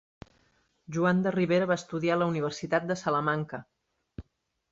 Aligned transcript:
Joan 0.95 1.19
de 1.25 1.33
Ribera 1.35 1.67
va 1.71 1.77
estudiar 1.81 2.15
a 2.15 2.17
la 2.21 2.29
Universitat 2.33 2.87
de 2.93 2.97
Salamanca. 3.03 3.59